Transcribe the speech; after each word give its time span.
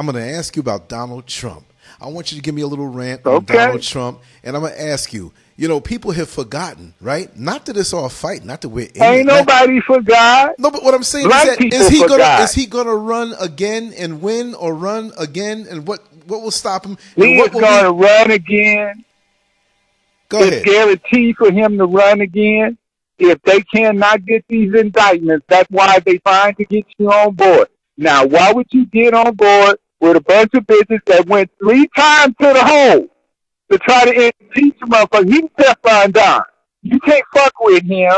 I'm 0.00 0.06
going 0.06 0.16
to 0.16 0.32
ask 0.32 0.56
you 0.56 0.60
about 0.60 0.88
Donald 0.88 1.26
Trump. 1.26 1.66
I 2.00 2.08
want 2.08 2.32
you 2.32 2.38
to 2.38 2.42
give 2.42 2.54
me 2.54 2.62
a 2.62 2.66
little 2.66 2.86
rant 2.86 3.26
okay. 3.26 3.36
on 3.36 3.44
Donald 3.44 3.82
Trump, 3.82 4.20
and 4.42 4.56
I'm 4.56 4.62
going 4.62 4.72
to 4.72 4.82
ask 4.82 5.12
you. 5.12 5.30
You 5.58 5.68
know, 5.68 5.78
people 5.78 6.12
have 6.12 6.30
forgotten, 6.30 6.94
right? 7.02 7.36
Not 7.36 7.66
that 7.66 7.76
it's 7.76 7.92
all 7.92 8.08
fight, 8.08 8.42
not 8.42 8.62
that 8.62 8.70
we're 8.70 8.88
ain't 8.98 9.26
nobody 9.26 9.78
forgot. 9.82 10.58
No, 10.58 10.70
but 10.70 10.82
what 10.82 10.94
I'm 10.94 11.02
saying 11.02 11.26
Black 11.26 11.48
is 11.48 11.56
that 11.58 11.64
is 11.74 11.88
he 11.90 12.00
forgot. 12.00 12.18
gonna 12.18 12.44
is 12.44 12.54
he 12.54 12.64
gonna 12.64 12.96
run 12.96 13.34
again 13.38 13.92
and 13.94 14.22
win 14.22 14.54
or 14.54 14.74
run 14.74 15.12
again? 15.18 15.66
And 15.68 15.86
what 15.86 16.00
what 16.26 16.40
will 16.40 16.50
stop 16.50 16.86
him? 16.86 16.96
He 17.14 17.38
is 17.38 17.48
going 17.50 17.84
to 17.84 17.92
run 17.92 18.30
again. 18.30 19.04
Go 20.30 20.38
it's 20.38 20.48
ahead. 20.48 20.64
guaranteed 20.64 21.36
for 21.36 21.52
him 21.52 21.76
to 21.76 21.84
run 21.84 22.22
again. 22.22 22.78
If 23.18 23.42
they 23.42 23.60
cannot 23.60 24.24
get 24.24 24.46
these 24.48 24.72
indictments, 24.72 25.44
that's 25.46 25.70
why 25.70 25.98
they 25.98 26.16
trying 26.16 26.54
to 26.54 26.64
get 26.64 26.86
you 26.96 27.10
on 27.10 27.34
board. 27.34 27.68
Now, 27.98 28.24
why 28.24 28.50
would 28.50 28.68
you 28.70 28.86
get 28.86 29.12
on 29.12 29.34
board 29.34 29.76
with 30.00 30.16
a 30.16 30.20
bunch 30.20 30.54
of 30.54 30.64
bitches 30.66 31.04
that 31.06 31.26
went 31.26 31.50
three 31.62 31.86
times 31.96 32.34
to 32.40 32.52
the 32.52 32.64
hole 32.64 33.08
to 33.70 33.78
try 33.78 34.04
to 34.04 34.12
impeach 34.12 34.76
a 34.82 34.86
motherfucker? 34.86 35.28
He's 35.28 35.50
Teflon 35.58 36.12
Don. 36.12 36.42
You 36.82 36.98
can't 37.00 37.24
fuck 37.34 37.52
with 37.60 37.84
him. 37.84 38.12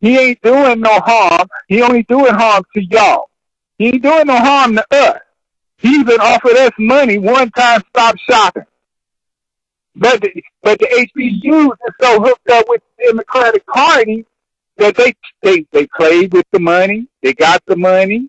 He 0.00 0.18
ain't 0.18 0.40
doing 0.42 0.80
no 0.80 1.00
harm. 1.00 1.48
He 1.68 1.82
only 1.82 2.02
doing 2.04 2.34
harm 2.34 2.64
to 2.74 2.84
y'all. 2.84 3.30
He 3.78 3.86
ain't 3.86 4.02
doing 4.02 4.26
no 4.26 4.36
harm 4.36 4.76
to 4.76 4.84
us. 4.90 5.20
He 5.78 5.96
even 5.96 6.20
offered 6.20 6.56
us 6.56 6.72
money 6.78 7.18
one 7.18 7.50
time, 7.50 7.82
stop 7.90 8.16
shopping. 8.18 8.64
But 9.96 10.20
the, 10.22 10.42
but 10.62 10.78
the 10.78 10.86
HBCUs 10.86 11.72
is 11.72 11.94
so 12.00 12.20
hooked 12.20 12.50
up 12.50 12.66
with 12.68 12.82
the 12.98 13.06
Democratic 13.06 13.66
Party 13.66 14.24
that 14.76 14.96
they 14.96 15.14
they 15.42 15.66
they 15.72 15.86
played 15.96 16.32
with 16.32 16.46
the 16.52 16.58
money. 16.58 17.06
They 17.22 17.32
got 17.32 17.62
the 17.66 17.76
money 17.76 18.28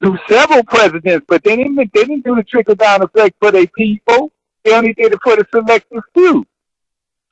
through 0.00 0.18
several 0.28 0.62
presidents, 0.64 1.24
but 1.28 1.42
they 1.42 1.56
didn't 1.56 1.76
they 1.76 1.86
didn't 1.86 2.24
do 2.24 2.34
the 2.36 2.42
trickle 2.42 2.74
down 2.74 3.02
effect 3.02 3.36
for 3.40 3.50
their 3.50 3.66
people. 3.66 4.32
They 4.64 4.74
only 4.74 4.92
did 4.94 5.12
it 5.12 5.18
for 5.22 5.36
the 5.36 5.46
selective 5.52 6.02
few. 6.14 6.46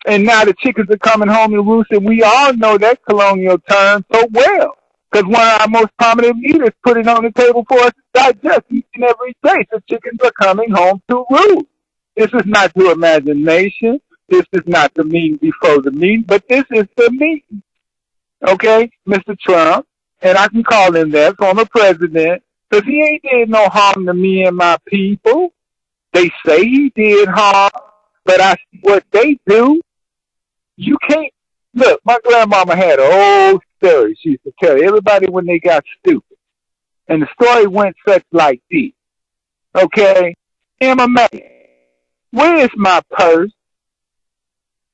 And 0.07 0.25
now 0.25 0.45
the 0.45 0.55
chickens 0.55 0.91
are 0.91 0.99
coming 0.99 1.29
home 1.29 1.53
to 1.53 1.63
roost, 1.63 1.91
and 1.91 2.07
we 2.07 2.23
all 2.23 2.53
know 2.55 2.77
that 2.79 3.05
colonial 3.09 3.59
term 3.59 4.05
so 4.13 4.27
well. 4.31 4.77
Because 5.11 5.29
one 5.29 5.47
of 5.47 5.61
our 5.61 5.69
most 5.69 5.97
prominent 5.99 6.37
leaders 6.39 6.71
put 6.83 6.97
it 6.97 7.09
on 7.09 7.25
the 7.25 7.31
table 7.31 7.65
for 7.69 7.79
us 7.79 7.93
to 7.93 8.03
digest 8.13 8.63
each 8.71 8.87
and 8.95 9.05
every 9.05 9.35
day. 9.43 9.67
The 9.71 9.83
chickens 9.89 10.21
are 10.23 10.33
coming 10.33 10.71
home 10.71 11.01
to 11.09 11.25
roost. 11.31 11.67
This 12.17 12.31
is 12.35 12.47
not 12.47 12.73
your 12.77 12.93
imagination. 12.93 14.01
This 14.29 14.45
is 14.53 14.63
not 14.67 14.93
the 14.95 15.05
meeting 15.05 15.37
before 15.37 15.81
the 15.83 15.91
meeting, 15.91 16.23
but 16.23 16.47
this 16.49 16.65
is 16.71 16.87
the 16.97 17.11
meeting. 17.11 17.63
Okay, 18.47 18.91
Mr. 19.09 19.39
Trump, 19.39 19.87
and 20.23 20.37
I 20.37 20.49
can 20.49 20.65
call 20.65 20.95
him 20.95 21.11
that, 21.13 21.37
former 21.37 21.65
president, 21.67 22.43
because 22.71 22.85
he 22.87 23.03
ain't 23.03 23.23
did 23.23 23.51
no 23.51 23.69
harm 23.69 24.07
to 24.07 24.15
me 24.15 24.45
and 24.47 24.57
my 24.57 24.79
people. 24.87 25.53
They 26.13 26.31
say 26.47 26.65
he 26.65 26.91
did 26.95 27.29
harm, 27.29 27.71
but 28.25 28.41
I 28.41 28.55
see 28.55 28.81
what 28.83 29.05
they 29.11 29.39
do. 29.47 29.81
You 30.77 30.97
can't 31.09 31.33
look. 31.75 32.01
My 32.05 32.19
grandmama 32.25 32.77
had 32.77 32.99
an 32.99 33.53
old 33.53 33.63
story 33.79 34.17
she 34.21 34.31
used 34.31 34.45
to 34.45 34.53
tell 34.63 34.83
everybody 34.83 35.27
when 35.29 35.47
they 35.47 35.59
got 35.59 35.85
stupid, 36.01 36.37
and 37.09 37.23
the 37.23 37.29
story 37.41 37.67
went 37.67 37.97
such 38.07 38.25
like 38.33 38.63
this. 38.71 38.93
Okay, 39.75 40.35
MMA. 40.81 41.51
Where's 42.31 42.71
my 42.77 43.01
purse? 43.11 43.53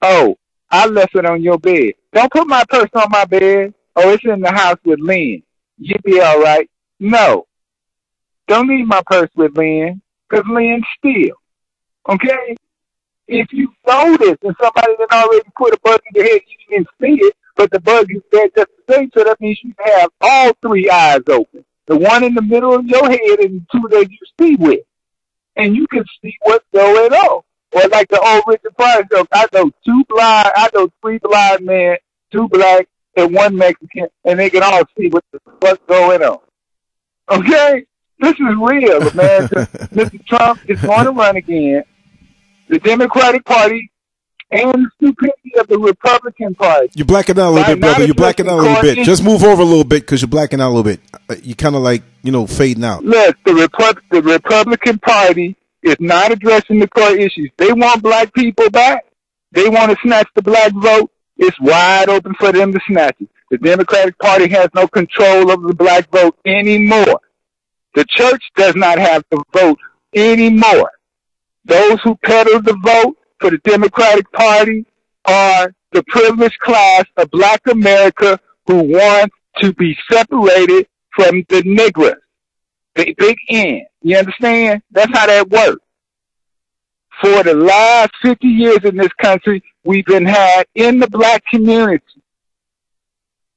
Oh, 0.03 0.37
I 0.71 0.87
left 0.87 1.15
it 1.15 1.27
on 1.27 1.43
your 1.43 1.59
bed. 1.59 1.93
Don't 2.13 2.33
put 2.33 2.47
my 2.47 2.65
purse 2.69 2.91
on 2.95 3.09
my 3.11 3.25
bed. 3.25 3.75
Oh, 3.97 4.11
it's 4.11 4.25
in 4.25 4.41
the 4.41 4.53
house 4.53 4.79
with 4.85 5.01
Lynn. 5.01 5.43
You'll 5.79 6.01
be 6.05 6.21
all 6.21 6.41
right. 6.41 6.71
No. 6.99 7.47
Don't 8.51 8.67
leave 8.67 8.89
my 8.89 9.01
purse 9.07 9.31
with 9.37 9.57
Lynn, 9.57 10.03
because 10.29 10.45
Lynn 10.51 10.83
steal. 10.99 11.37
Okay? 12.09 12.57
If 13.29 13.53
you 13.53 13.73
notice 13.87 14.39
and 14.43 14.57
somebody 14.61 14.97
that 14.99 15.13
already 15.13 15.49
put 15.57 15.73
a 15.73 15.79
bug 15.85 16.01
in 16.13 16.21
your 16.21 16.33
head, 16.33 16.41
you 16.49 16.79
didn't 16.79 16.89
see 17.01 17.25
it, 17.25 17.37
but 17.55 17.71
the 17.71 17.79
bug 17.79 18.07
is 18.11 18.23
there 18.33 18.49
just 18.57 18.71
the 18.89 18.93
same, 18.93 19.11
so 19.17 19.23
that 19.23 19.41
means 19.41 19.61
you 19.63 19.73
have 19.79 20.11
all 20.21 20.51
three 20.61 20.91
eyes 20.91 21.21
open. 21.29 21.65
The 21.87 21.97
one 21.97 22.25
in 22.25 22.35
the 22.35 22.43
middle 22.43 22.75
of 22.75 22.87
your 22.87 23.09
head 23.09 23.39
and 23.39 23.61
the 23.61 23.67
two 23.71 23.89
that 23.89 24.09
you 24.11 24.19
see 24.41 24.57
with 24.57 24.81
and 25.55 25.77
you 25.77 25.87
can 25.87 26.05
see 26.21 26.37
what's 26.43 26.67
going 26.75 27.13
on. 27.13 27.43
Or 27.73 27.89
like 27.89 28.09
the 28.09 28.21
old 28.21 28.43
Richard 28.49 28.77
Pryor 28.77 29.05
joke, 29.05 29.29
I 29.31 29.47
know 29.53 29.71
two 29.85 30.05
blind, 30.09 30.51
I 30.57 30.71
know 30.75 30.91
three 31.01 31.21
blind 31.23 31.65
men, 31.65 31.99
two 32.33 32.49
black, 32.49 32.89
and 33.17 33.33
one 33.33 33.55
Mexican, 33.55 34.09
and 34.25 34.41
they 34.41 34.51
can 34.51 34.65
all 34.65 34.83
see 34.99 35.07
what 35.07 35.25
the 35.31 35.39
what's 35.61 35.81
going 35.87 36.21
on. 36.23 36.41
Okay? 37.31 37.85
This 38.21 38.33
is 38.33 38.39
real, 38.41 39.01
man. 39.15 39.49
Mr. 39.95 40.27
Trump 40.27 40.61
is 40.69 40.81
going 40.81 41.05
to 41.05 41.11
run 41.13 41.37
again. 41.37 41.85
The 42.69 42.79
Democratic 42.79 43.45
Party 43.45 43.91
and 44.51 44.73
the 44.73 44.91
stupidity 44.97 45.59
of 45.59 45.69
the 45.69 45.79
Republican 45.79 46.55
Party. 46.55 46.91
You're 46.95 47.07
blacking 47.07 47.39
out 47.39 47.49
a 47.49 47.51
little 47.51 47.75
bit, 47.75 47.81
brother. 47.81 48.05
You're 48.05 48.15
blacking 48.15 48.49
out 48.49 48.59
a 48.59 48.63
little 48.63 48.83
bit. 48.83 49.05
Just 49.05 49.25
move 49.25 49.43
over 49.43 49.63
a 49.63 49.65
little 49.65 49.85
bit 49.85 50.03
because 50.03 50.21
you're 50.21 50.29
blacking 50.29 50.61
out 50.61 50.69
a 50.69 50.75
little 50.75 50.83
bit. 50.85 51.01
Uh, 51.29 51.37
you 51.43 51.55
kind 51.55 51.75
of 51.77 51.83
like, 51.83 52.03
you 52.23 52.33
know, 52.33 52.47
fading 52.47 52.85
out. 52.85 53.05
Look, 53.05 53.37
the, 53.45 53.53
the 54.11 54.23
Republican 54.23 54.99
Party 54.99 55.57
is 55.83 55.97
not 55.99 56.33
addressing 56.33 56.79
the 56.79 56.89
core 56.89 57.17
issues. 57.17 57.51
They 57.57 57.73
want 57.73 58.03
black 58.03 58.35
people 58.35 58.69
back. 58.71 59.05
They 59.53 59.69
want 59.69 59.93
to 59.93 59.97
snatch 60.03 60.29
the 60.35 60.43
black 60.43 60.73
vote. 60.75 61.11
It's 61.37 61.59
wide 61.61 62.09
open 62.09 62.35
for 62.35 62.53
them 62.53 62.73
to 62.73 62.81
snatch 62.87 63.17
it. 63.21 63.29
The 63.51 63.59
Democratic 63.59 64.17
Party 64.19 64.49
has 64.51 64.69
no 64.75 64.87
control 64.87 65.51
of 65.51 65.63
the 65.63 65.75
black 65.75 66.09
vote 66.11 66.37
anymore. 66.45 67.21
The 67.95 68.05
church 68.09 68.43
does 68.57 68.75
not 68.77 68.99
have 68.99 69.25
the 69.31 69.43
vote 69.53 69.79
anymore. 70.15 70.91
Those 71.65 72.01
who 72.03 72.17
peddle 72.25 72.61
the 72.63 72.79
vote 72.83 73.17
for 73.41 73.51
the 73.51 73.59
Democratic 73.59 74.31
Party 74.33 74.87
are 75.25 75.73
the 75.93 76.03
privileged 76.05 76.59
class 76.61 77.05
of 77.17 77.31
black 77.31 77.61
America 77.69 78.39
who 78.67 78.83
want 78.83 79.33
to 79.59 79.73
be 79.75 79.97
separated 80.11 80.87
from 81.15 81.45
the 81.49 81.63
Negroes. 81.65 82.15
The 82.95 83.15
big 83.19 83.37
N. 83.49 83.87
You 84.03 84.19
understand? 84.19 84.83
That's 84.91 85.17
how 85.17 85.27
that 85.27 85.49
works. 85.49 85.85
For 87.21 87.43
the 87.43 87.55
last 87.55 88.13
50 88.23 88.47
years 88.47 88.79
in 88.85 88.97
this 88.97 89.13
country, 89.21 89.63
we've 89.85 90.07
been 90.07 90.27
had 90.27 90.65
in 90.75 90.99
the 90.99 91.09
black 91.09 91.43
community 91.53 92.05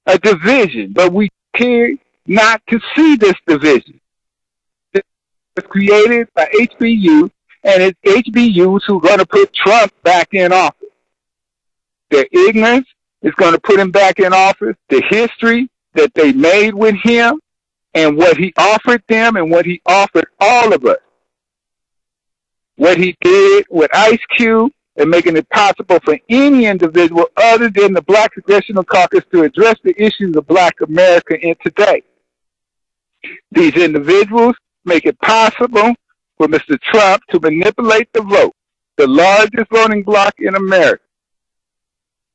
a 0.05 0.17
division, 0.17 0.91
but 0.93 1.13
we 1.13 1.29
care 1.55 1.91
not 2.27 2.61
to 2.69 2.79
see 2.95 3.15
this 3.15 3.35
division. 3.47 3.99
Was 5.55 5.65
created 5.67 6.29
by 6.33 6.45
HBU, 6.45 7.29
and 7.63 7.83
it's 7.83 7.99
HBUs 8.03 8.81
who 8.87 8.97
are 8.97 9.01
going 9.01 9.19
to 9.19 9.25
put 9.25 9.53
Trump 9.53 9.93
back 10.01 10.29
in 10.31 10.51
office. 10.51 10.89
Their 12.09 12.25
ignorance 12.31 12.87
is 13.21 13.33
going 13.35 13.53
to 13.53 13.59
put 13.59 13.79
him 13.79 13.91
back 13.91 14.19
in 14.19 14.33
office. 14.33 14.75
The 14.89 15.03
history 15.09 15.69
that 15.93 16.11
they 16.15 16.31
made 16.31 16.73
with 16.73 16.95
him 17.03 17.39
and 17.93 18.17
what 18.17 18.37
he 18.37 18.51
offered 18.57 19.03
them 19.07 19.35
and 19.35 19.51
what 19.51 19.67
he 19.67 19.79
offered 19.85 20.25
all 20.39 20.73
of 20.73 20.83
us. 20.85 20.97
What 22.75 22.97
he 22.97 23.15
did 23.21 23.67
with 23.69 23.91
Ice 23.93 24.25
Cube 24.35 24.71
and 24.95 25.09
making 25.09 25.37
it 25.37 25.47
possible 25.49 25.99
for 26.03 26.17
any 26.29 26.65
individual 26.65 27.27
other 27.37 27.69
than 27.69 27.93
the 27.93 28.01
Black 28.01 28.31
Congressional 28.33 28.83
Caucus 28.83 29.23
to 29.31 29.43
address 29.43 29.75
the 29.83 29.93
issues 30.01 30.35
of 30.35 30.47
Black 30.47 30.81
America 30.81 31.39
in 31.39 31.55
today. 31.63 32.01
These 33.51 33.75
individuals 33.75 34.55
make 34.85 35.05
it 35.05 35.19
possible 35.21 35.93
for 36.37 36.47
Mr. 36.47 36.79
Trump 36.81 37.23
to 37.29 37.39
manipulate 37.39 38.11
the 38.13 38.21
vote, 38.21 38.55
the 38.97 39.07
largest 39.07 39.69
voting 39.71 40.03
bloc 40.03 40.33
in 40.39 40.55
America. 40.55 41.03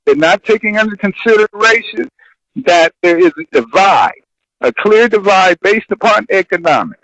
They're 0.07 0.17
not 0.17 0.45
taking 0.45 0.79
under 0.79 0.97
consideration 0.97 2.09
that 2.57 2.93
there 3.03 3.19
is 3.19 3.33
a 3.39 3.45
divide 3.53 4.23
a 4.61 4.73
clear 4.73 5.09
divide 5.09 5.59
based 5.61 5.91
upon 5.91 6.27
economics. 6.31 7.03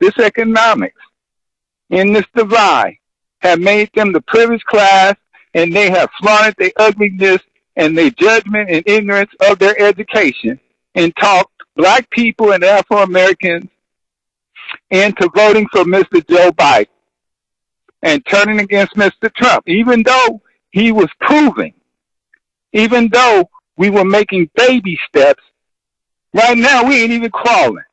This 0.00 0.18
economics 0.18 1.00
in 1.90 2.12
this 2.12 2.26
divide 2.34 2.96
have 3.40 3.60
made 3.60 3.90
them 3.94 4.12
the 4.12 4.22
privileged 4.22 4.66
class 4.66 5.14
and 5.54 5.74
they 5.74 5.90
have 5.90 6.10
flaunted 6.20 6.56
their 6.58 6.72
ugliness 6.76 7.40
and 7.76 7.96
their 7.96 8.10
judgment 8.10 8.70
and 8.70 8.82
ignorance 8.86 9.30
of 9.48 9.58
their 9.58 9.80
education 9.80 10.58
and 10.94 11.14
talked 11.16 11.52
black 11.76 12.08
people 12.10 12.52
and 12.52 12.64
Afro 12.64 12.98
Americans 12.98 13.70
into 14.90 15.30
voting 15.34 15.66
for 15.72 15.84
Mr. 15.84 16.26
Joe 16.28 16.50
Biden 16.52 16.86
and 18.02 18.24
turning 18.26 18.60
against 18.60 18.94
Mr. 18.94 19.32
Trump, 19.34 19.68
even 19.68 20.02
though 20.02 20.42
he 20.70 20.92
was 20.92 21.08
proving, 21.20 21.74
even 22.72 23.08
though 23.08 23.48
we 23.76 23.90
were 23.90 24.04
making 24.04 24.50
baby 24.54 24.98
steps 25.08 25.42
Right 26.36 26.58
now, 26.58 26.84
we 26.84 27.02
ain't 27.02 27.12
even 27.12 27.30
crawling. 27.30 27.84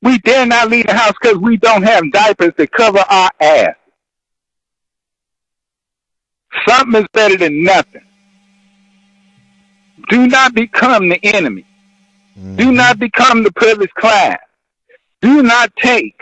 We 0.00 0.18
dare 0.18 0.46
not 0.46 0.70
leave 0.70 0.86
the 0.86 0.94
house 0.94 1.14
because 1.20 1.38
we 1.38 1.56
don't 1.56 1.82
have 1.82 2.12
diapers 2.12 2.52
to 2.56 2.68
cover 2.68 3.00
our 3.00 3.30
ass. 3.40 3.74
Something 6.68 7.02
is 7.02 7.08
better 7.12 7.36
than 7.36 7.64
nothing. 7.64 8.04
Do 10.08 10.28
not 10.28 10.54
become 10.54 11.08
the 11.08 11.18
enemy. 11.24 11.66
Mm-hmm. 12.38 12.56
Do 12.56 12.70
not 12.70 13.00
become 13.00 13.42
the 13.42 13.50
privileged 13.52 13.94
class. 13.94 14.38
Do 15.22 15.42
not 15.42 15.74
take 15.76 16.20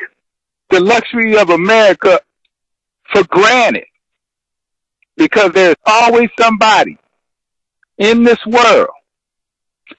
the 0.68 0.80
luxury 0.80 1.36
of 1.36 1.48
America 1.50 2.20
for 3.12 3.24
granted 3.24 3.86
because 5.16 5.52
there's 5.52 5.76
always 5.86 6.28
somebody 6.38 6.98
in 7.98 8.22
this 8.22 8.38
world 8.46 8.88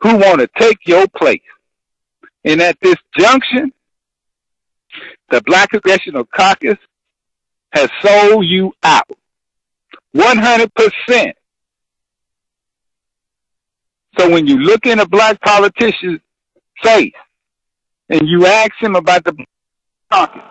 who 0.02 0.18
want 0.18 0.40
to 0.40 0.50
take 0.58 0.78
your 0.86 1.08
place. 1.08 1.42
And 2.46 2.62
at 2.62 2.78
this 2.82 2.96
junction, 3.18 3.74
the 5.30 5.42
Black 5.42 5.70
Congressional 5.72 6.26
Caucus 6.26 6.78
has 7.72 7.90
sold 8.02 8.46
you 8.46 8.74
out. 8.84 9.10
100%. 10.16 11.34
So 14.18 14.30
when 14.30 14.46
you 14.46 14.58
look 14.60 14.86
in 14.86 15.00
a 15.00 15.08
black 15.08 15.40
politician's 15.42 16.20
face 16.84 17.14
and 18.12 18.28
you 18.28 18.46
ask 18.46 18.74
him 18.80 18.96
about 18.96 19.24
the 19.24 19.34
caucus 20.12 20.44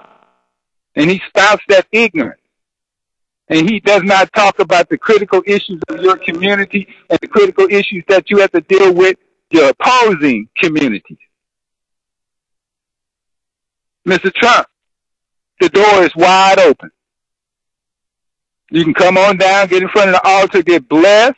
and 0.97 1.11
he 1.11 1.21
spouts 1.29 1.63
that 1.69 1.87
ignorance 1.93 2.41
and 3.49 3.69
he 3.69 3.81
does 3.81 4.03
not 4.03 4.33
talk 4.33 4.59
about 4.59 4.89
the 4.89 4.97
critical 4.97 5.43
issues 5.47 5.81
of 5.89 6.01
your 6.01 6.17
community 6.17 6.89
and 7.11 7.19
the 7.21 7.29
critical 7.29 7.67
issues 7.71 8.03
that 8.09 8.31
you 8.31 8.39
have 8.39 8.51
to 8.53 8.63
deal 8.63 8.95
with 8.95 9.19
your 9.51 9.71
opposing 9.71 10.49
communities. 10.57 11.19
Mr. 14.07 14.33
Trump, 14.33 14.67
the 15.61 15.69
door 15.69 16.05
is 16.05 16.15
wide 16.17 16.59
open. 16.61 16.91
You 18.71 18.85
can 18.85 18.95
come 18.95 19.19
on 19.19 19.37
down, 19.37 19.67
get 19.67 19.83
in 19.83 19.89
front 19.89 20.11
of 20.11 20.15
the 20.15 20.27
altar, 20.27 20.63
get 20.63 20.89
blessed, 20.89 21.37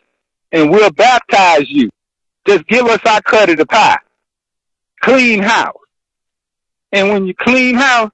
and 0.52 0.70
we'll 0.70 0.90
baptize 0.90 1.68
you. 1.68 1.88
Just 2.46 2.66
give 2.68 2.86
us 2.86 3.00
our 3.06 3.22
cut 3.22 3.48
of 3.48 3.56
the 3.56 3.66
pie. 3.66 3.98
Clean 5.00 5.42
house. 5.42 5.81
And 6.92 7.08
when 7.08 7.26
you 7.26 7.34
clean 7.34 7.74
house, 7.74 8.10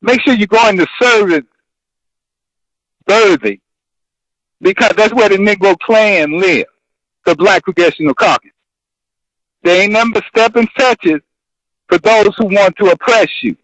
make 0.00 0.20
sure 0.22 0.34
you 0.34 0.46
go 0.46 0.68
into 0.68 0.86
service 1.00 1.44
birthing. 3.06 3.60
Because 4.60 4.92
that's 4.96 5.12
where 5.12 5.28
the 5.28 5.36
Negro 5.36 5.78
clan 5.78 6.38
lives. 6.38 6.70
The 7.26 7.34
Black 7.34 7.64
Congressional 7.64 8.14
Caucus. 8.14 8.52
They 9.62 9.82
ain't 9.82 9.92
nothing 9.92 10.12
but 10.12 10.24
stepping 10.28 10.68
touches 10.78 11.20
for 11.88 11.98
those 11.98 12.34
who 12.36 12.46
want 12.46 12.76
to 12.76 12.90
oppress 12.90 13.28
you. 13.42 13.56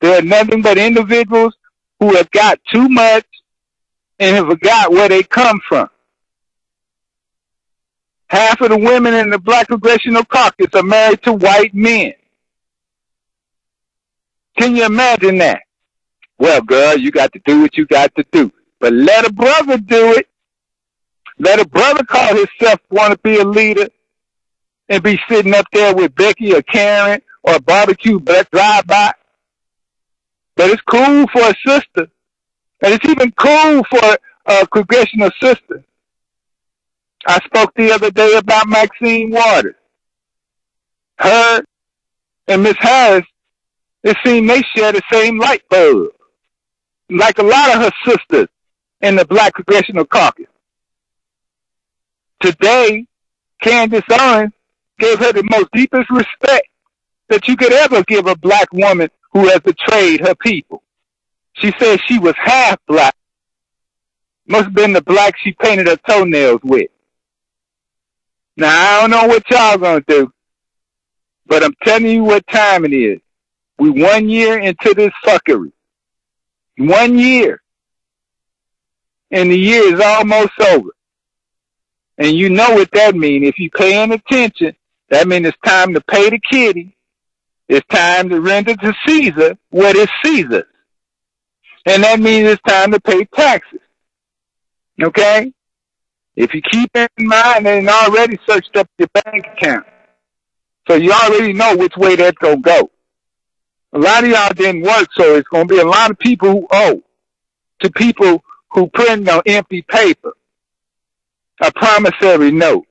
They 0.00 0.16
are 0.16 0.22
nothing 0.22 0.62
but 0.62 0.78
individuals 0.78 1.54
who 1.98 2.14
have 2.14 2.30
got 2.30 2.60
too 2.72 2.88
much 2.88 3.26
and 4.18 4.36
have 4.36 4.46
forgot 4.46 4.92
where 4.92 5.08
they 5.08 5.22
come 5.22 5.60
from. 5.68 5.88
Half 8.28 8.60
of 8.60 8.70
the 8.70 8.78
women 8.78 9.14
in 9.14 9.30
the 9.30 9.38
Black 9.38 9.68
Congressional 9.68 10.24
Caucus 10.24 10.74
are 10.74 10.82
married 10.82 11.22
to 11.22 11.32
white 11.32 11.74
men. 11.74 12.12
Can 14.58 14.76
you 14.76 14.84
imagine 14.84 15.38
that? 15.38 15.62
Well, 16.38 16.60
girl, 16.62 16.96
you 16.96 17.10
got 17.10 17.32
to 17.32 17.40
do 17.44 17.62
what 17.62 17.76
you 17.76 17.86
got 17.86 18.14
to 18.16 18.24
do. 18.32 18.52
But 18.80 18.92
let 18.92 19.26
a 19.26 19.32
brother 19.32 19.78
do 19.78 20.12
it. 20.12 20.28
Let 21.38 21.60
a 21.60 21.68
brother 21.68 22.04
call 22.04 22.34
himself 22.34 22.80
want 22.90 23.12
to 23.12 23.18
be 23.18 23.38
a 23.38 23.44
leader 23.44 23.88
and 24.88 25.02
be 25.02 25.18
sitting 25.28 25.54
up 25.54 25.66
there 25.72 25.94
with 25.94 26.14
Becky 26.14 26.54
or 26.54 26.62
Karen 26.62 27.20
or 27.42 27.58
barbecue 27.60 28.18
drive 28.18 28.86
by. 28.86 29.12
But 30.56 30.70
it's 30.70 30.82
cool 30.82 31.26
for 31.28 31.42
a 31.42 31.54
sister. 31.66 32.10
And 32.82 32.94
it's 32.94 33.04
even 33.08 33.32
cool 33.32 33.82
for 33.84 34.18
a 34.46 34.66
congressional 34.66 35.30
sister. 35.40 35.84
I 37.26 37.40
spoke 37.44 37.72
the 37.74 37.92
other 37.92 38.10
day 38.10 38.36
about 38.36 38.68
Maxine 38.68 39.30
Waters. 39.30 39.74
Her 41.18 41.62
and 42.46 42.62
Miss 42.62 42.76
Harris, 42.78 43.26
it 44.06 44.16
seemed 44.24 44.48
they 44.48 44.62
share 44.62 44.92
the 44.92 45.02
same 45.12 45.36
light 45.36 45.68
bulb. 45.68 46.10
Like 47.10 47.38
a 47.38 47.42
lot 47.42 47.74
of 47.74 47.82
her 47.82 47.90
sisters 48.04 48.48
in 49.00 49.16
the 49.16 49.24
Black 49.24 49.54
Congressional 49.54 50.04
Caucus. 50.04 50.46
Today, 52.40 53.06
Candace 53.60 54.04
Owens 54.12 54.52
gave 55.00 55.18
her 55.18 55.32
the 55.32 55.42
most 55.42 55.66
deepest 55.72 56.08
respect 56.10 56.68
that 57.28 57.48
you 57.48 57.56
could 57.56 57.72
ever 57.72 58.04
give 58.04 58.28
a 58.28 58.36
black 58.36 58.72
woman 58.72 59.10
who 59.32 59.48
has 59.48 59.58
betrayed 59.58 60.20
her 60.20 60.36
people. 60.36 60.84
She 61.54 61.72
said 61.76 61.98
she 62.06 62.20
was 62.20 62.34
half 62.36 62.78
black. 62.86 63.16
Must 64.46 64.66
have 64.66 64.74
been 64.74 64.92
the 64.92 65.02
black 65.02 65.34
she 65.42 65.50
painted 65.52 65.88
her 65.88 65.96
toenails 66.08 66.60
with. 66.62 66.90
Now 68.56 68.68
I 68.68 69.00
don't 69.00 69.10
know 69.10 69.26
what 69.26 69.50
y'all 69.50 69.78
gonna 69.78 70.04
do, 70.06 70.32
but 71.46 71.64
I'm 71.64 71.74
telling 71.82 72.06
you 72.06 72.22
what 72.22 72.46
time 72.46 72.84
it 72.84 72.92
is. 72.92 73.20
We 73.78 73.90
one 73.90 74.28
year 74.28 74.58
into 74.58 74.94
this 74.94 75.12
fuckery. 75.24 75.72
One 76.78 77.18
year. 77.18 77.60
And 79.30 79.50
the 79.50 79.58
year 79.58 79.94
is 79.94 80.00
almost 80.00 80.52
over. 80.60 80.90
And 82.18 82.34
you 82.34 82.48
know 82.48 82.70
what 82.70 82.90
that 82.92 83.14
means. 83.14 83.46
If 83.46 83.58
you 83.58 83.70
paying 83.70 84.12
attention, 84.12 84.74
that 85.10 85.28
means 85.28 85.46
it's 85.46 85.58
time 85.64 85.94
to 85.94 86.00
pay 86.00 86.30
the 86.30 86.40
kitty. 86.50 86.96
It's 87.68 87.86
time 87.88 88.28
to 88.30 88.40
render 88.40 88.74
to 88.76 88.94
Caesar 89.06 89.58
what 89.70 89.96
is 89.96 90.08
Caesar's. 90.24 90.64
And 91.84 92.02
that 92.04 92.20
means 92.20 92.48
it's 92.48 92.62
time 92.62 92.92
to 92.92 93.00
pay 93.00 93.24
taxes. 93.26 93.80
Okay? 95.02 95.52
If 96.34 96.54
you 96.54 96.62
keep 96.62 96.90
in 96.94 97.08
mind 97.18 97.66
and 97.66 97.88
already 97.88 98.38
searched 98.48 98.76
up 98.76 98.88
your 98.98 99.08
bank 99.08 99.46
account. 99.56 99.86
So 100.88 100.94
you 100.94 101.12
already 101.12 101.52
know 101.52 101.76
which 101.76 101.96
way 101.96 102.16
that's 102.16 102.38
gonna 102.38 102.58
go. 102.58 102.90
A 103.96 103.98
lot 103.98 104.24
of 104.24 104.28
y'all 104.28 104.52
didn't 104.54 104.82
work, 104.82 105.08
so 105.14 105.36
it's 105.36 105.48
gonna 105.48 105.64
be 105.64 105.78
a 105.78 105.84
lot 105.86 106.10
of 106.10 106.18
people 106.18 106.50
who 106.50 106.66
owe 106.70 107.02
to 107.80 107.90
people 107.90 108.44
who 108.70 108.88
print 108.88 109.26
on 109.26 109.40
empty 109.46 109.80
paper 109.80 110.34
a 111.62 111.72
promissory 111.72 112.50
note 112.50 112.86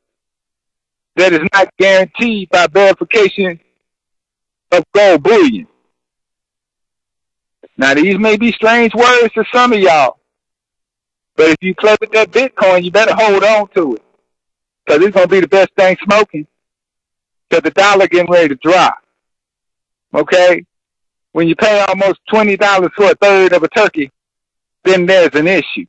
that 1.16 1.32
is 1.32 1.48
not 1.54 1.70
guaranteed 1.78 2.50
by 2.50 2.66
verification 2.66 3.60
of 4.72 4.84
gold 4.96 5.22
bullion. 5.22 5.68
Now 7.78 7.94
these 7.94 8.18
may 8.18 8.36
be 8.36 8.52
strange 8.52 8.96
words 8.96 9.32
to 9.36 9.46
some 9.54 9.74
of 9.74 9.80
y'all, 9.80 10.18
but 11.36 11.50
if 11.50 11.58
you 11.62 11.76
play 11.76 11.96
with 12.02 12.14
that 12.14 12.32
Bitcoin, 12.32 12.84
you 12.84 12.90
better 12.90 13.14
hold 13.14 13.44
on 13.44 13.68
to 13.76 13.94
it. 13.94 14.04
Cause 14.90 15.04
it's 15.04 15.14
gonna 15.16 15.28
be 15.28 15.42
the 15.42 15.48
best 15.48 15.70
thing 15.78 15.98
smoking. 16.04 16.48
Cause 17.52 17.62
the 17.62 17.70
dollar 17.70 18.08
getting 18.08 18.32
ready 18.32 18.48
to 18.48 18.56
drop. 18.56 18.98
Okay? 20.12 20.66
When 21.36 21.50
you 21.50 21.56
pay 21.58 21.82
almost 21.82 22.22
$20 22.32 22.94
for 22.94 23.12
a 23.12 23.16
third 23.16 23.52
of 23.52 23.62
a 23.62 23.68
turkey, 23.68 24.10
then 24.86 25.06
there's 25.06 25.36
an 25.36 25.50
issue. 25.50 25.86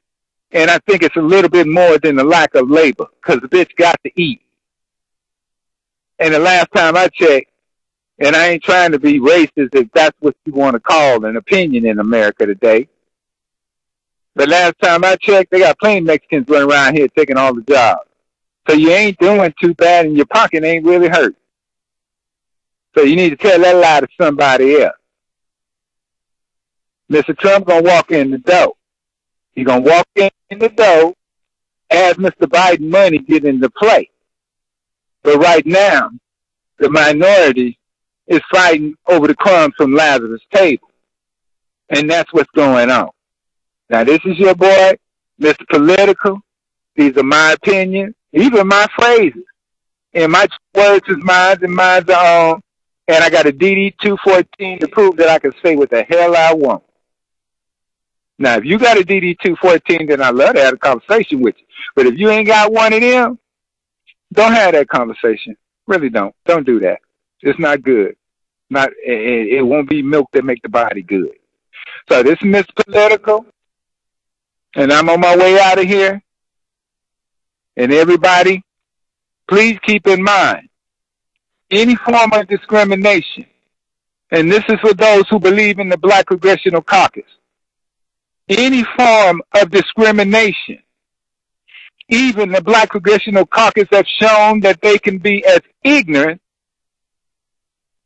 And 0.50 0.68
I 0.68 0.80
think 0.88 1.04
it's 1.04 1.14
a 1.14 1.20
little 1.20 1.48
bit 1.48 1.68
more 1.68 1.98
than 2.00 2.16
the 2.16 2.24
lack 2.24 2.56
of 2.56 2.68
labor, 2.68 3.06
cause 3.24 3.38
the 3.40 3.46
bitch 3.46 3.76
got 3.76 3.96
to 4.02 4.10
eat. 4.20 4.42
And 6.18 6.34
the 6.34 6.40
last 6.40 6.72
time 6.74 6.96
I 6.96 7.06
checked, 7.06 7.52
and 8.18 8.34
I 8.34 8.48
ain't 8.48 8.64
trying 8.64 8.90
to 8.90 8.98
be 8.98 9.20
racist 9.20 9.72
if 9.76 9.88
that's 9.92 10.16
what 10.18 10.34
you 10.46 10.52
want 10.52 10.74
to 10.74 10.80
call 10.80 11.24
an 11.24 11.36
opinion 11.36 11.86
in 11.86 12.00
America 12.00 12.44
today. 12.44 12.88
The 14.34 14.48
last 14.48 14.74
time 14.82 15.04
I 15.04 15.14
checked, 15.14 15.52
they 15.52 15.60
got 15.60 15.78
plenty 15.78 16.00
Mexicans 16.00 16.48
running 16.48 16.72
around 16.72 16.96
here 16.96 17.06
taking 17.16 17.36
all 17.36 17.54
the 17.54 17.62
jobs. 17.62 18.10
So 18.68 18.74
you 18.74 18.90
ain't 18.90 19.16
doing 19.20 19.54
too 19.62 19.74
bad 19.74 20.06
and 20.06 20.16
your 20.16 20.26
pocket 20.26 20.64
ain't 20.64 20.84
really 20.84 21.06
hurt. 21.06 21.36
So 22.96 23.04
you 23.04 23.14
need 23.14 23.30
to 23.30 23.36
tell 23.36 23.60
that 23.60 23.76
lie 23.76 24.00
to 24.00 24.08
somebody 24.20 24.82
else. 24.82 24.96
Mr. 27.10 27.36
Trump 27.38 27.66
gonna 27.66 27.82
walk 27.82 28.10
in 28.10 28.30
the 28.30 28.38
door. 28.38 28.74
He 29.52 29.64
gonna 29.64 29.82
walk 29.82 30.06
in 30.16 30.30
the 30.50 30.68
door 30.68 31.14
as 31.90 32.14
Mr. 32.14 32.46
Biden 32.46 32.90
money 32.90 33.18
get 33.18 33.44
into 33.44 33.70
play. 33.70 34.10
But 35.22 35.38
right 35.38 35.64
now, 35.64 36.10
the 36.78 36.90
minority 36.90 37.78
is 38.26 38.40
fighting 38.50 38.94
over 39.06 39.26
the 39.28 39.34
crumbs 39.34 39.74
from 39.76 39.94
Lazarus' 39.94 40.42
table. 40.52 40.88
And 41.88 42.10
that's 42.10 42.32
what's 42.32 42.50
going 42.50 42.90
on. 42.90 43.10
Now 43.88 44.04
this 44.04 44.20
is 44.24 44.38
your 44.38 44.54
boy, 44.54 44.94
Mr. 45.40 45.66
Political. 45.68 46.40
These 46.96 47.16
are 47.16 47.22
my 47.22 47.52
opinions, 47.52 48.14
even 48.32 48.66
my 48.66 48.86
phrases. 48.96 49.44
And 50.12 50.32
my 50.32 50.48
words 50.74 51.06
is 51.08 51.18
mine 51.20 51.58
and 51.62 51.74
mine's 51.74 52.08
own. 52.08 52.60
And 53.06 53.22
I 53.22 53.30
got 53.30 53.46
a 53.46 53.52
DD 53.52 53.94
214 54.02 54.80
to 54.80 54.88
prove 54.88 55.16
that 55.16 55.28
I 55.28 55.38
can 55.38 55.52
say 55.62 55.76
what 55.76 55.90
the 55.90 56.02
hell 56.02 56.34
I 56.36 56.52
want. 56.54 56.82
Now, 58.38 58.56
if 58.56 58.64
you 58.64 58.78
got 58.78 58.98
a 58.98 59.02
DD 59.02 59.36
214, 59.42 60.08
then 60.08 60.22
I 60.22 60.30
love 60.30 60.54
to 60.54 60.60
have 60.60 60.74
a 60.74 60.78
conversation 60.78 61.40
with 61.40 61.54
you. 61.58 61.66
But 61.94 62.06
if 62.06 62.18
you 62.18 62.28
ain't 62.30 62.46
got 62.46 62.72
one 62.72 62.92
of 62.92 63.00
them, 63.00 63.38
don't 64.32 64.52
have 64.52 64.72
that 64.72 64.88
conversation. 64.88 65.56
Really 65.86 66.10
don't. 66.10 66.34
Don't 66.44 66.66
do 66.66 66.80
that. 66.80 66.98
It's 67.40 67.58
not 67.58 67.82
good. 67.82 68.16
Not 68.68 68.90
it, 69.04 69.58
it 69.58 69.62
won't 69.62 69.88
be 69.88 70.02
milk 70.02 70.28
that 70.32 70.44
make 70.44 70.62
the 70.62 70.68
body 70.68 71.02
good. 71.02 71.32
So 72.10 72.22
this 72.22 72.36
is 72.42 72.66
Political, 72.84 73.46
and 74.74 74.92
I'm 74.92 75.08
on 75.08 75.20
my 75.20 75.36
way 75.36 75.58
out 75.60 75.78
of 75.78 75.86
here. 75.86 76.22
And 77.76 77.92
everybody, 77.92 78.62
please 79.48 79.78
keep 79.86 80.06
in 80.06 80.22
mind 80.22 80.68
any 81.70 81.94
form 81.94 82.32
of 82.32 82.48
discrimination 82.48 83.46
and 84.30 84.50
this 84.50 84.64
is 84.68 84.80
for 84.80 84.92
those 84.92 85.24
who 85.30 85.38
believe 85.38 85.78
in 85.78 85.88
the 85.88 85.98
Black 85.98 86.26
Congressional 86.26 86.82
Caucus, 86.82 87.24
any 88.48 88.84
form 88.96 89.42
of 89.54 89.70
discrimination, 89.70 90.78
even 92.08 92.52
the 92.52 92.62
Black 92.62 92.90
Congressional 92.90 93.46
Caucus 93.46 93.88
have 93.90 94.06
shown 94.20 94.60
that 94.60 94.80
they 94.80 94.98
can 94.98 95.18
be 95.18 95.44
as 95.44 95.60
ignorant 95.82 96.40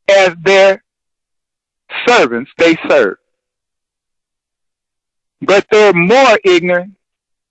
as 0.09 0.31
their 0.43 0.83
servants 2.07 2.51
they 2.57 2.75
serve. 2.89 3.17
But 5.41 5.65
they're 5.71 5.93
more 5.93 6.39
ignorant 6.43 6.93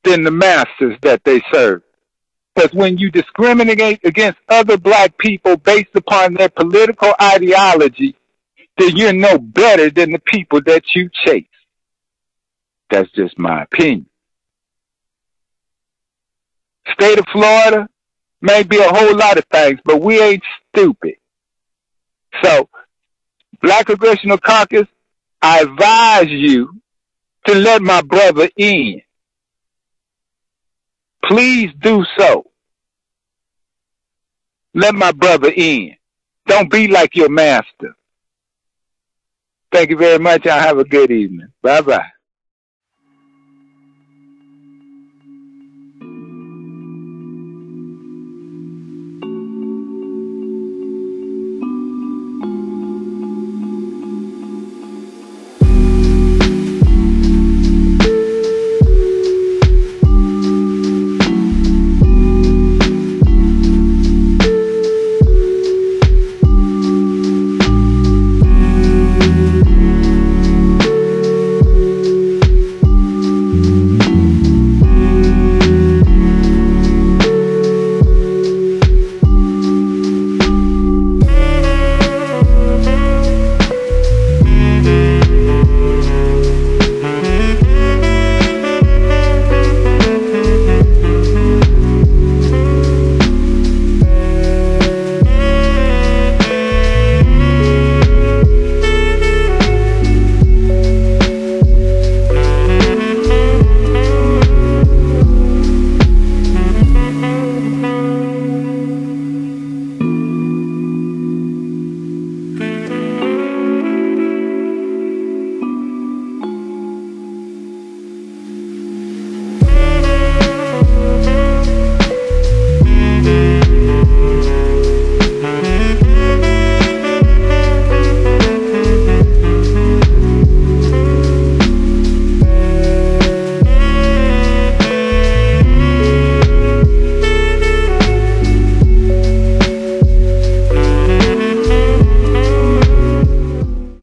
than 0.04 0.24
the 0.24 0.30
masters 0.30 0.96
that 1.02 1.22
they 1.24 1.42
serve. 1.52 1.82
Because 2.54 2.72
when 2.72 2.98
you 2.98 3.10
discriminate 3.10 4.00
against 4.04 4.38
other 4.48 4.76
black 4.76 5.16
people 5.18 5.56
based 5.56 5.94
upon 5.94 6.34
their 6.34 6.48
political 6.48 7.12
ideology, 7.20 8.16
then 8.76 8.96
you're 8.96 9.12
no 9.12 9.38
better 9.38 9.90
than 9.90 10.10
the 10.10 10.18
people 10.18 10.60
that 10.66 10.82
you 10.94 11.08
chase. 11.26 11.46
That's 12.90 13.10
just 13.12 13.38
my 13.38 13.62
opinion. 13.62 14.06
State 16.92 17.18
of 17.18 17.24
Florida 17.32 17.88
may 18.40 18.62
be 18.62 18.78
a 18.78 18.88
whole 18.88 19.16
lot 19.16 19.38
of 19.38 19.44
things, 19.52 19.78
but 19.84 20.00
we 20.00 20.20
ain't 20.20 20.42
stupid. 20.68 21.14
So, 22.42 22.68
Black 23.62 23.86
Congressional 23.86 24.38
Caucus, 24.38 24.86
I 25.42 25.60
advise 25.60 26.28
you 26.30 26.80
to 27.46 27.54
let 27.54 27.82
my 27.82 28.02
brother 28.02 28.48
in. 28.56 29.02
Please 31.24 31.70
do 31.80 32.04
so. 32.18 32.50
Let 34.74 34.94
my 34.94 35.12
brother 35.12 35.52
in. 35.54 35.96
Don't 36.46 36.70
be 36.70 36.88
like 36.88 37.14
your 37.14 37.28
master. 37.28 37.94
Thank 39.72 39.90
you 39.90 39.96
very 39.96 40.18
much. 40.18 40.46
I 40.46 40.60
have 40.60 40.78
a 40.78 40.84
good 40.84 41.10
evening. 41.10 41.48
Bye 41.62 41.82
bye. 41.82 42.19